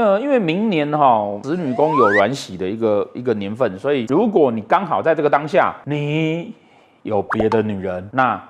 [0.00, 6.54] 呃，因为明年哈子女宫有软喜的一个一个年份，所以如果你刚好在这个当下，你
[7.02, 8.42] 有别的女人，那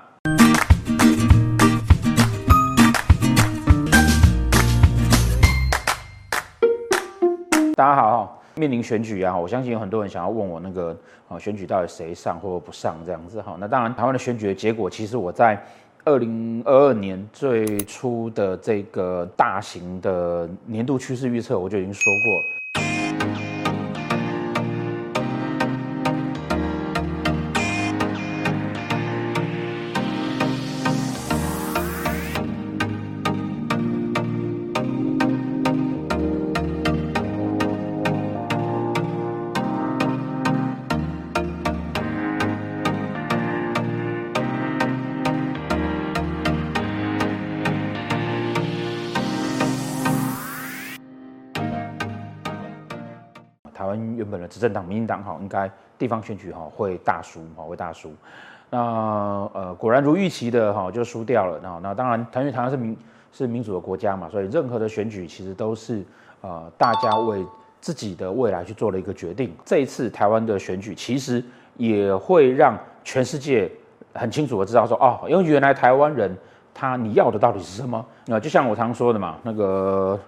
[7.75, 8.37] 大家好。
[8.55, 10.95] 面临选举啊，我相信有很多人想要问我那个
[11.29, 13.55] 啊，选举到底谁上或者不上这样子哈。
[13.57, 15.61] 那当然，台湾的选举的结果，其实我在
[16.03, 22.90] 二零二二年最初的这个大型的年度趋势预测，我就已经说过了。
[53.81, 58.13] 台湾原本的执政党民进党哈，应该地方选举哈会大输哈，会大输。
[58.69, 58.77] 那
[59.55, 61.59] 呃果然如预期的哈就输掉了。
[61.63, 62.95] 那那当然，因为台湾是民
[63.31, 66.03] 是民主的国家嘛，所以任何的选举其实都是
[66.41, 67.43] 呃大家为
[67.79, 69.51] 自己的未来去做了一个决定。
[69.65, 71.43] 这一次台湾的选举其实
[71.75, 73.67] 也会让全世界
[74.13, 76.37] 很清楚的知道说哦，因为原来台湾人
[76.71, 78.05] 他你要的到底是什么？
[78.27, 80.19] 那就像我常说的嘛，那个。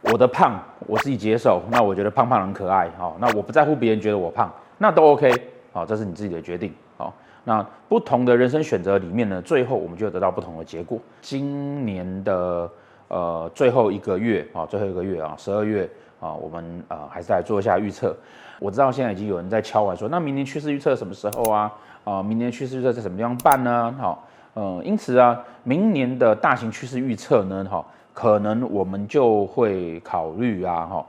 [0.00, 5.30] 我的胖我自己接受，那我觉得胖胖很可爱，好，那我不在乎别人觉得我胖，那都 OK，
[5.72, 10.98] 好，这是你自己的决定，好，那不同的人生选择里面呢，最后我们就得到不同的结果。
[11.20, 12.70] 今年的
[13.08, 15.88] 呃最后一个月啊，最后一个月啊，十二月
[16.20, 18.16] 啊，我们呃还是来做一下预测。
[18.60, 21.72] 我知道现在已经有人在敲碗说，那明年趋势预测什么时候啊？
[22.04, 23.94] 啊，明年趋势预测在什么地方办呢？
[24.00, 27.84] 好，嗯，因此啊，明年的大型趋势预测呢，哈。
[28.18, 31.06] 可能我们就会考虑啊，哈，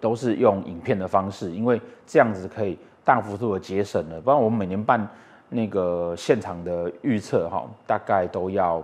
[0.00, 4.20] 都是用影片的方式，因为这样子可以大幅度的节省了。
[4.20, 5.08] 不然我们每年办
[5.48, 8.82] 那个现场的预测，哈，大概都要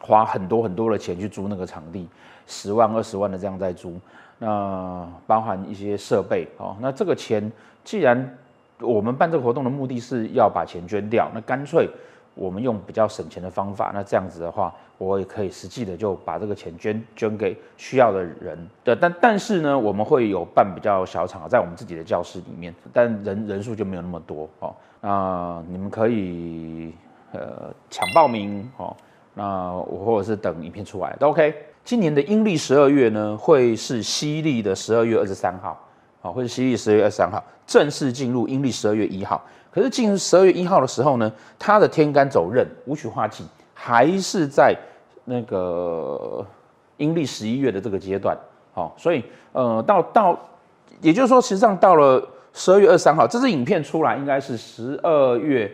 [0.00, 2.08] 花很多很多的钱去租那个场地，
[2.48, 4.00] 十万二十万的这样在租，
[4.40, 7.52] 那包含一些设备，哦，那这个钱
[7.84, 8.36] 既然
[8.80, 11.88] 我们办这个活动的目的是要把钱捐掉，那干脆。
[12.34, 18.58] 我们用比较省钱的方法，那这样子的话，我也可以实际的就把这个钱捐捐给需要的人。
[18.82, 24.74] 对，但但是呢，我们会有办比较小场，在我们自己的教室里面，但人人数就没有那么多哦。
[25.00, 26.92] 那你们可以
[27.32, 28.96] 呃抢报名哦。
[29.34, 31.54] 那我或者是等影片出来都 OK。
[31.84, 35.76] 今年的阴历十二月呢，会是西历的十二月二十三号，
[36.20, 39.42] 好，会是西历十二月二十三号，正式进入阴历十二月一号。
[39.72, 44.76] 可是进入十二月一号的时候呢，它的天干走刃，五曲化忌还是在
[45.24, 46.44] 那个
[46.98, 48.36] 阴历十一月的这个阶段，
[48.74, 50.38] 好，所以呃到到，
[51.00, 52.22] 也就是说，实际上到了
[52.52, 55.72] 十二月二十三号，这支影片出来应该是十二月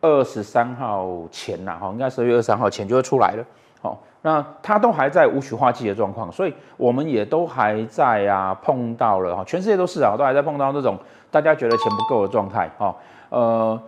[0.00, 3.44] 二十三号前呐，哈，应该十二月二十三号前就会出来了，
[3.82, 10.98] 好，那它都还在无曲化忌的状况，所以我们也都还在啊碰到了哈，全世界都是啊，都还在碰到这种。
[11.32, 12.92] 大家觉得钱不够的状态，哈，
[13.28, 13.80] 呃，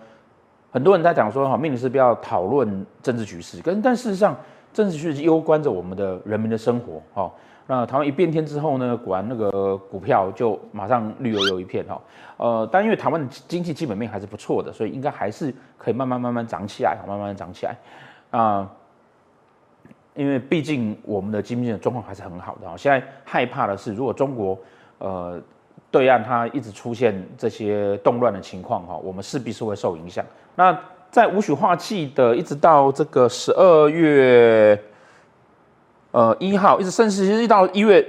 [0.70, 4.36] 很多人在讲说，哈，命理师不要讨论政治局势，跟但事实上，
[4.72, 7.28] 政治局势攸关着我们的人民的生活，哈。
[7.66, 12.00] 那台湾一变天之后呢，果然那个股票就马上绿油油一片，哈，
[12.36, 17.76] 呃，但因为台湾的经济基本面还是不错的，所以应该还是可以慢慢慢慢涨起来，慢慢涨起来，
[18.30, 18.70] 啊，
[20.14, 22.76] 因为毕竟我们的经济的状况还是很好的，哈。
[22.76, 24.58] 现在害怕的是，如果中国，
[24.98, 25.40] 呃。
[25.90, 30.24] 对岸它一直出现这些动乱的情况哈，我们势必是会受影响。
[30.54, 30.74] 那
[31.10, 34.82] 在无曲化忌的，一直到这个十二月，
[36.12, 38.02] 呃一号，一直甚至一直到一月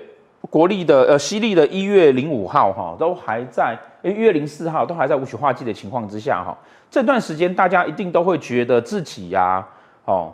[0.49, 6.57] 国历的呃西历的一月零五号哈，都还在一月零四号都还在无曲化忌的情况之下哈，
[6.89, 9.67] 这段时间大家一定都会觉得自己呀、
[10.05, 10.33] 哦，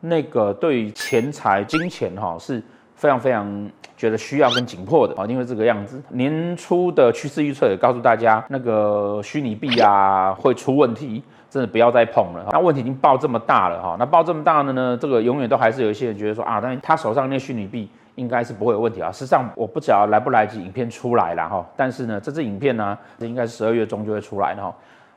[0.00, 2.62] 那个对钱财金钱哈是。
[2.96, 12.46] 非常非常觉得需要跟紧迫的啊，因为这个样子，年初的趋势预测也告诉大家，那个虚拟币啊会出问题，真的不要再碰了。
[12.52, 19.10] 那问题已经爆这么大了哈，那爆这么大的呢，这个永远都还是有一些人觉得说啊，但他手上那虚拟币应该是不会有问题啊。
[19.10, 24.74] 实际上我不知道来不来及影片出来了哈，但是呢，这支影片呢，应该是十二月中就会出来的哈。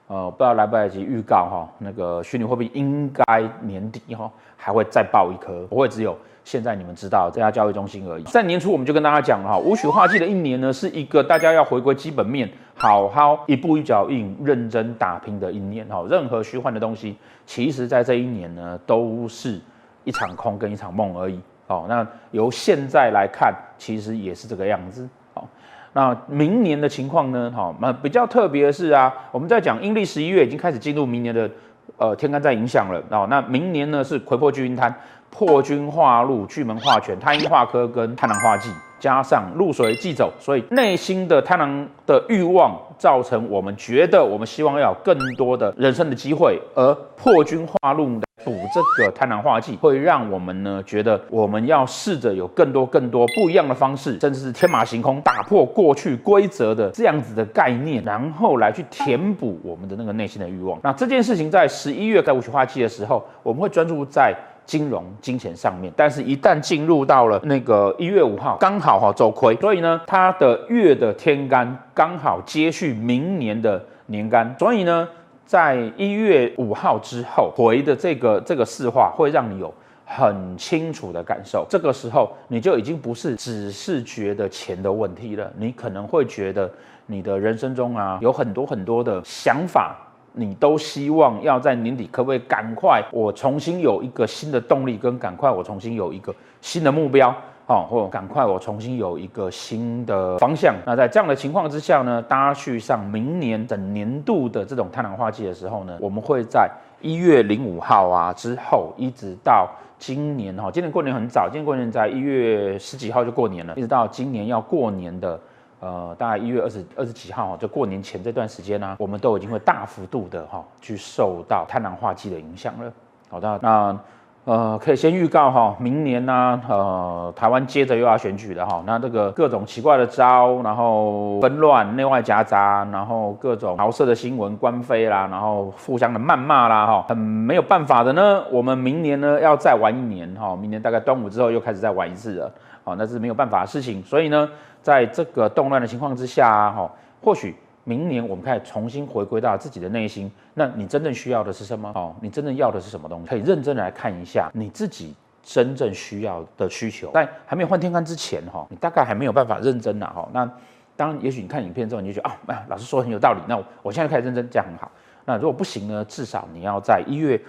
[0.07, 4.31] 呃，不知道来不来及预告哈，那个虚拟货币应该年底哈
[4.63, 6.18] 还会再爆一颗，不会只有。
[6.45, 8.24] 现在你们知道这家交易中心而已。
[8.24, 16.06] 在年初我们就跟大家讲了哈，武曲化忌的一年呢，是一个大家要回归基本面，好好一步一脚印，认真打拼的一年哈。
[16.10, 19.60] 任何虚幻的东西，其实在这一年呢，都是
[20.06, 25.07] 一场空跟一场梦而已哦，那由现在来看，其实也是这个样子。
[25.33, 25.48] 好，
[25.94, 27.51] 那明年的情况呢？
[27.56, 31.50] 哈，那比较特别的是啊，我们在讲阴历十一月已经开始进入明年的
[31.97, 33.01] 呃天干在影响了。
[33.09, 34.93] 哦，那明年呢是魁破巨阴贪。
[35.35, 38.69] 破军化禄，巨门化权，太阴化科跟贪狼化忌，
[39.03, 48.05] 加上禄水忌走，所以内心的贪婪的欲望，造成我们觉得我们希望要有更多的人生的机会，而破军化禄
[48.45, 60.79] 补这个贪婪化忌，会让我们呢觉得我们要试着有更多更多不一样的方式，甚至是天马行空，打破过去规则的这样子的概念，然后来去填补我们的那个内心的欲望。
[60.81, 64.33] 那这件事情在十一月在五曲化忌的时候，我们会专注在。
[64.65, 75.07] 金融金钱上面，但是一旦进入到了那个一月五号，刚好哈走亏，所以呢，它的月的天干刚好接续明年的年干，所以呢，
[75.45, 79.74] 在一月五号之后回的这个这个四化会让你有
[80.06, 86.71] 很清楚的感受，这个时候你就已经不是只是觉得钱的问题了，你可能会觉得
[87.06, 89.98] 你的人生中啊有很多很多的想法。
[90.33, 97.33] 你都希望要在年底，可不可以赶快我重新有一个新的动力，跟赶快我重新有一个新的目标，
[97.68, 100.75] 好，或赶快我重新有一个新的方向。
[100.85, 106.68] 那在这样的情况之下呢，搭续上明年整年度的这种贪狼化忌的时候呢，我们会在
[107.00, 109.69] 一月零五号啊之后，一直到
[110.00, 115.39] 今年哈，今年过年很早，今年过年在一月十几号就过年了，一直到今年要过年的。
[115.83, 122.89] 呃，大概一月二十二十几号，就过年前这段时间呢、我们都已经会大幅度的哈，去受到贪狼化忌的影响了。
[123.30, 124.00] 好的，那
[124.45, 138.44] 呃，可以先预告哈，明年呢、呃，台湾接着又要选举了哈，那这个各种奇怪的招，然后纷乱、内外夹杂，然后各种桃色的新闻、官非啦，然后互相的谩骂啦，哈，很没有办法的呢。
[138.51, 142.51] 我们明年呢要再玩一年哈，明年大概端午之后又开始再玩一次了，
[142.83, 144.50] 好，那是没有办法的事情，所以呢。
[144.83, 146.91] 在这个动乱的情况之下，哈，
[147.21, 150.30] 或许明年我们开始重新回归到自己的内心。
[150.53, 151.89] 那你真正需要的是什么？
[151.95, 153.27] 哦，你真正要的是什么东西？
[153.30, 157.09] 可以认真来看一下你自己真正需要的需求。
[157.13, 160.27] 在还没有换天干之前，哈，你大概还没有办法认真呐，哈。
[160.33, 160.51] 那
[160.97, 163.39] 当，也许你看影片之后，你就觉得啊，老师说很有道理。
[163.47, 164.91] 那我我现在开始认真，这样很好。
[165.24, 166.03] 那如果不行呢？
[166.03, 167.41] 至少你要在一月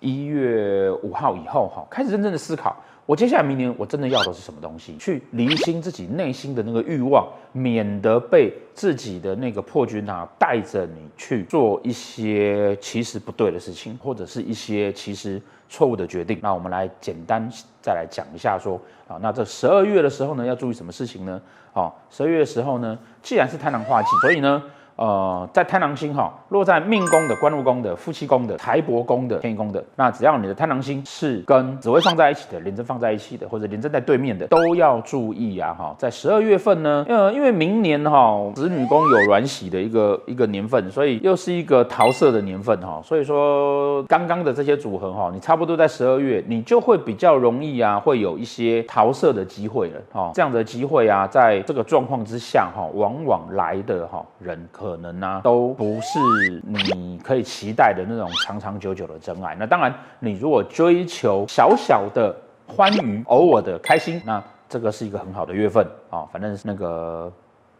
[0.00, 2.76] 一月五号以后，哈，开始认真的思考。
[3.10, 4.96] 我接下来明年我真的要的是什么东西？
[4.96, 16.38] 去厘清自己内心的那个欲望，免得被自己的那个破军啊带着你去做一些其实不对的事情，或者是一些其实错误的决定。
[16.40, 17.50] 那我们来简单
[17.82, 21.42] 再来讲一下说啊，那这十二月的时候呢，要注意什么事情呢？
[21.72, 24.62] 啊，十二月的时候呢，既然是贪狼化忌，所以呢。
[25.00, 35.94] 呃，在贪狼星哈，落在命宫的、官禄宫的、夫妻宫的、财帛宫的、天乙宫的，那只要你的贪狼星是跟紫微放在一起的、廉贞放在一起的，或者廉贞在对面的，都要注意啊哈。
[35.98, 50.30] 在十二月份呢，呃，因为明年哈，子女宫有软喜的一个一个年份，所以又是一个桃色的年份哈，所以说刚刚的这些组合哈，你差不多在十二月，你就会比较容易啊，会有一些桃色的机会了哈。
[50.34, 54.89] 这样的机会啊，在这个状况之下哈，往往来的哈人可。
[54.90, 56.18] 可能呢、啊，都不是
[56.64, 59.54] 你可以期待的那种长长久久的真爱。
[59.56, 62.34] 那当然，你如果追求小小的
[62.66, 66.28] 欢愉、偶尔的开心，那这个是一个很好的月份啊、哦。
[66.32, 67.32] 反正那个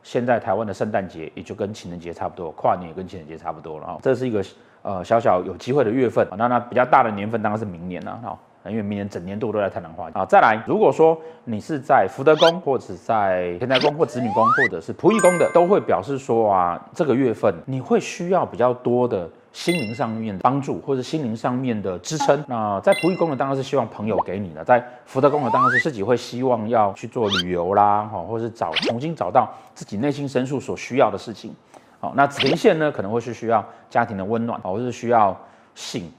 [0.05, 3.99] 现在台湾的圣诞节也就跟情人节差不多，跨年也跟情人节差不多了啊、哦。
[4.01, 4.45] 这是一个
[4.83, 6.25] 呃小小有机会的月份。
[6.39, 8.23] 那那比较大的年份当然是明年了啊。
[8.25, 10.25] 哦因为明年整年度都在贪狼化忌啊。
[10.25, 22.45] 再来，如果说你是在福德宫，或者在天台宫或子女宫，或者是仆役宫的，都会表示说啊，这个月份你会需要比较多的心灵上面的帮助，或者心灵上面的支撑。
[22.47, 31.55] 那在仆役宫的当然是希望朋友给你的，在福德宫的当然是自己会希望要去做旅游啦，哈，或者是找重新找到自己内心深处所需要的事情。
[31.99, 35.37] 好，那天线呢，可能会是需要家庭的温暖，或是需要
[35.75, 36.13] 性。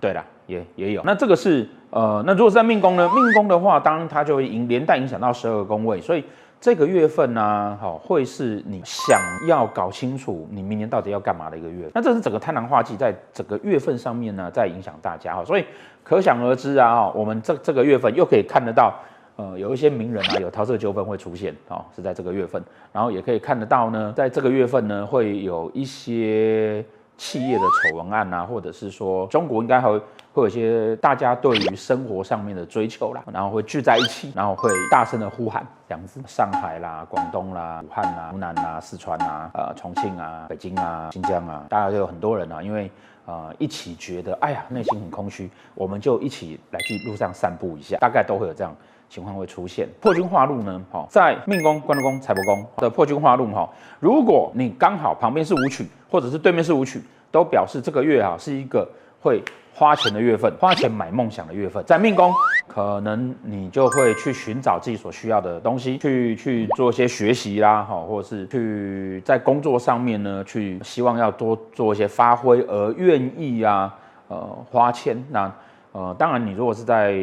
[0.00, 1.02] 对了，也也有。
[1.04, 3.08] 那这个是呃，那如果是在命宫呢？
[3.14, 6.22] 命宫的话，当然它就会影连带影响到十二个宫位，所以
[6.60, 11.90] 这个月份呢、啊，好会是你想要搞清楚你明年到底要干嘛的一个月。
[11.94, 15.44] 那这是整个贪狼化忌在整个月份上面呢，在影响大家哈。
[15.44, 15.64] 所以
[16.04, 18.94] 可想而知啊，我们这这个月份又可以看得到，
[19.36, 22.62] 呃，有一些名人啊，有桃色纠纷会出现哦，是在这个月份。
[22.92, 26.84] 然后也可以看得到呢，在这个月份呢，会有一些。
[27.18, 29.98] 企业的丑闻案啊，或者是说中国应该还会
[30.32, 36.20] 会有一些大家对于生活上面的追求啦，然后会聚在一起，然后会大声的呼喊这样子。
[36.26, 42.90] 上海啦、广东啦、武汉啦、湖南啦、四川啊、呃、重庆啊、北京啊、新疆啊，大家都有很多人啊，因为
[43.26, 48.72] 呃一起觉得哎呀内心很空虚，我们就一起来去路上散步一下，大概都会有这样
[49.08, 49.88] 情况会出现。
[50.00, 53.68] 破军化禄呢，哈，在命宫、官禄宫、财帛宫的破军化禄哈，
[54.00, 58.88] 如果你刚好旁边是武曲，或者是对面是武曲，都表示这个月啊是一个
[59.20, 59.42] 会
[59.74, 61.84] 花钱的月份，花钱买梦想的月份。
[61.84, 62.32] 在命宫，
[62.66, 73.94] 可能你就会去寻找自己所需要的东西，去去做一些学习啦，哈，或者是去在工作上面呢，去希望要多做一些发挥，而愿意啊，
[74.28, 74.38] 呃，
[74.70, 75.22] 花钱。
[75.30, 75.52] 那
[75.92, 77.16] 呃，当然你如果是在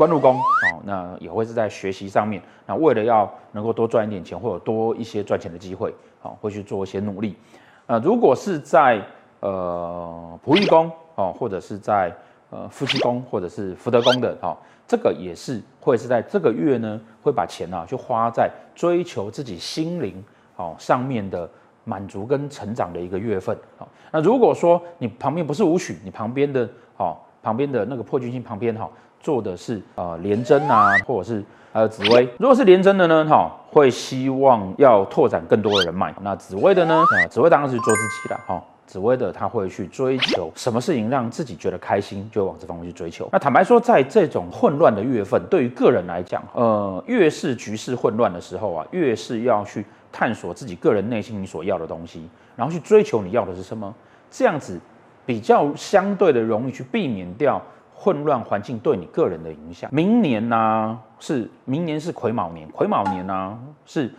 [0.00, 2.40] 官禄宫，哦，那也会是在学习上面。
[2.64, 7.36] 那为了要能够多赚一点钱，或者多一些赚钱的机会，好，会去做一些努力。
[7.84, 8.98] 呃，如果是在
[9.40, 12.10] 呃仆役宫哦，或者是在
[12.48, 14.56] 呃夫妻宫或者是福德宫的哦，
[14.88, 20.24] 这个也是会是在这个月呢，会把钱啊去花在追求自己心灵
[20.56, 21.46] 哦上面的
[21.84, 23.54] 满足跟成长的一个月份。
[23.76, 26.66] 好，那如果说你旁边不是武曲，你旁边的
[26.96, 28.88] 哦旁边的那个破军星旁边哈
[29.20, 33.56] 做的是呃廉贞啊，或者是还有紫微，如果是廉贞的呢哈。
[33.72, 36.12] 会希望要拓展更多的人脉。
[36.22, 37.04] 那紫微的呢？
[37.04, 38.60] 啊，紫微当然是做自己的哈。
[38.84, 43.28] 紫微的他会去追求什么事情让自己觉得开心，就往这方面去追求。
[43.30, 53.94] 那坦白说，在这种混乱的月份，对于个人来讲，呃，越是局势混乱的时候啊，越是要去探索自己个人内心你所要的东西，然后去追求你要的是什么，
[54.32, 54.80] 这样子
[55.24, 57.62] 比较相对的容易去避免掉。
[58.02, 59.90] 混乱环境对你个人的影响。
[59.92, 64.10] 明年呢、是明年是癸卯年，癸卯年呢、是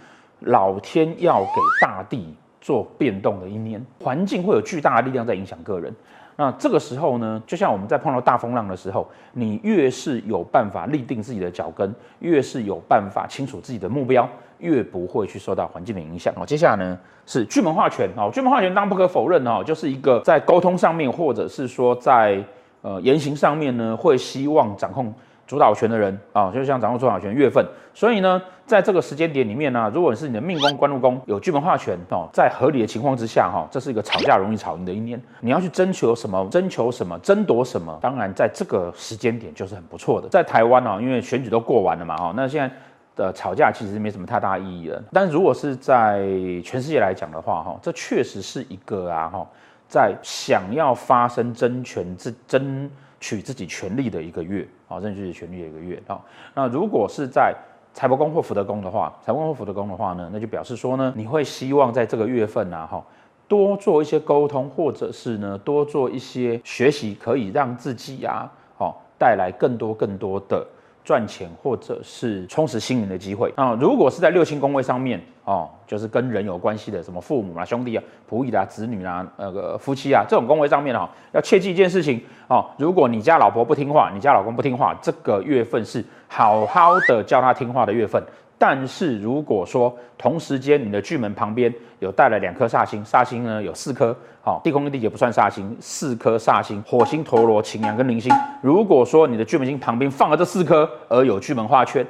[0.42, 5.92] 老天要给大地做变动的一年，环境会有巨大的力量在影响个人。
[6.36, 16.32] 那这个时候呢，就像我们在碰到大风浪的时候，你越是有办法立定自己的脚跟，越是有办法清楚自己的目标，越不会去受到环境的影响。
[16.38, 22.44] 哦，接下来呢是巨门化权哦，巨门化权当然不可否认哦，就是一个在沟通上面，或者是说在。
[22.82, 25.14] 呃，言行上面呢，会希望掌控
[25.46, 35.22] 主导权的人啊，就像掌控主导权月份，所以呢，在这个时间点里面呢，如果是你的命宫、官禄宫有巨门化权哦，在合理的情况之下哈，这是一个吵架容易吵赢的一年。
[35.42, 36.48] 你要去征求什么？
[36.50, 37.20] 征求什么？
[37.20, 38.00] 争夺什么？
[38.02, 40.30] 当然，在这个时间点就是很不错的。
[40.30, 42.74] 在台湾啊，因为选举都过完了嘛，哈，那现在
[43.16, 45.04] 的吵架其实没什么太大意义了。
[45.12, 46.22] 但如果是在
[46.64, 49.48] 全世界来讲的话，哈，这确实是一个啊，哈。
[49.92, 56.18] 在想要发生争权自争取自己权利的一个月啊，争取自己权利的一个月啊。
[56.56, 57.54] 那如果是在
[57.94, 63.04] 财帛宫或福德宫的话，财帛宫或福德宫的话呢，那就表示说呢，你会希望在这个月份啊，哈，
[63.50, 70.66] 多做一些沟通，或者是呢，多做一些学习，可以让自己啊，哦，带来更多更多的。
[71.04, 73.78] 赚钱或者是充实心灵的机会啊！
[73.80, 88.22] 如果是在六亲宫位上面哦，就是跟人有关系的，什么父母啊、兄弟啊、仆役啊、子女啊、那个夫妻啊这种宫位上面哈，要切记一件事情哦：如果你家老婆不听话，你家老公不听话，这个月份是好好的教他听话的月份。
[88.62, 98.32] 但是如果说同时间你的巨门旁边有带了两颗煞星，煞星呢有四颗，好，地空跟地劫不算煞星，四颗煞星，火星、陀罗、擎羊跟铃星。
[98.62, 102.06] 如果说你的巨门星旁边放了这四颗，而有巨门化权，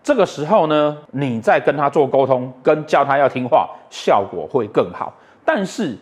[0.00, 5.12] 这个时候呢，你再跟他做沟通，跟叫他要听话，效果会更好。
[5.44, 5.98] 但是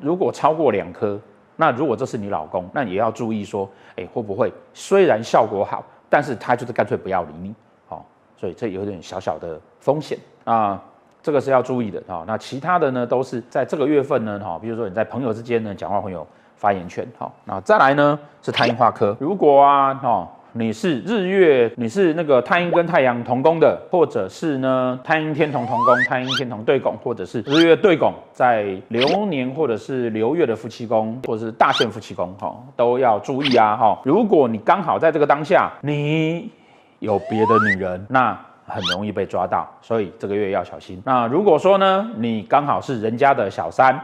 [0.00, 1.20] 如果超过两颗，
[1.56, 7.54] 那如果这是你老公，那也要注意说，哎，会不会虽然效果好，但是他就是干脆不要理你。
[8.36, 10.78] 所以这有点小小的风险啊，
[11.22, 12.22] 这个是要注意的啊。
[12.26, 17.06] 那其他的呢，都是在这个月份呢，哈，比如说你在朋友之间呢，讲话会有发言权。
[17.18, 19.16] 好，那再来呢是太阴化科。
[19.18, 33.98] 如果啊，哈，你是日月，你是那个太阴跟太阳同宫的，或者是呢太阴天同同宫，太阴天同对拱，或者是日月对拱，在流年或者是流月的夫妻宫，或者是大限夫妻宫，哈，都要注意啊，哈。
[34.04, 36.50] 如果你刚好在这个当下，你。
[36.98, 41.00] 有别的女人，那很容易被抓到，所以这个月要小心。
[41.04, 43.98] 那如果说呢，你刚好是人家的小三，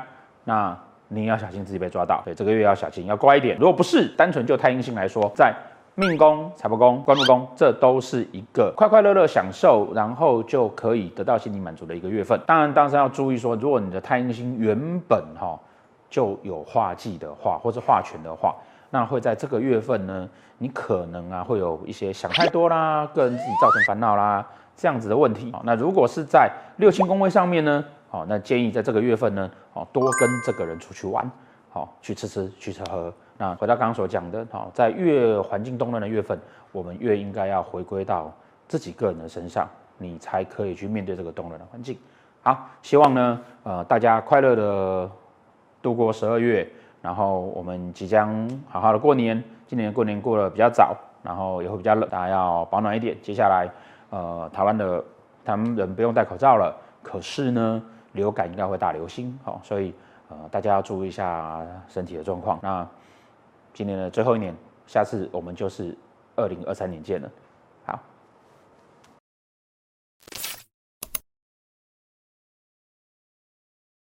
[0.45, 0.77] 那
[1.09, 3.57] 你要小心自己被抓到，所以这个月要小心，要乖一点。
[3.59, 5.55] 如果不是单纯就太阴星来说，在
[5.95, 12.41] 命宫、财帛宫、官禄宫，这都是一个快快乐乐享受，然后就可以得到心理满足的一个月份。
[12.47, 15.59] 当然，当时要注意说，如果你的太阴星原本哈
[16.13, 18.55] 就有化忌的话，或是化权的话。
[18.91, 20.29] 那会在这个月份呢，
[20.59, 25.51] 你可能啊会有一些想太多啦，个人自己造成烦恼啦，这样子的问题。
[25.51, 31.29] 好，那如果是在六亲宫位上面呢，好，那建议在这个月份呢，好，多跟这个人出去玩，
[31.71, 33.11] 好，去吃吃，去吃喝。
[33.39, 36.39] 那回到刚刚所讲的，好，在越环境动乱的月份，
[36.71, 38.31] 我们越应该要回归到
[38.69, 39.67] 自己个人的身上，
[39.97, 41.97] 你才可以去面对这个动乱的环境。
[42.43, 45.11] 好，希望呢，呃，大家快乐的
[45.83, 46.67] 度过十二月。
[47.03, 53.17] 然后我们即将好好的过年，今年过年过得比较早，然后也会比较冷，大家要保暖一点。
[53.21, 53.69] 接下来，
[54.11, 55.05] 呃，台湾的
[55.45, 56.73] 他们人不用戴口罩了，
[57.03, 59.93] 可是呢，流感应该会大流行，好，所以
[60.29, 62.61] 呃，大家要注意一下身体的状况。
[62.63, 62.87] 那
[63.75, 64.55] 今年的最后一年，
[64.87, 65.99] 下次我们就是
[66.37, 67.29] 二零二三年见了。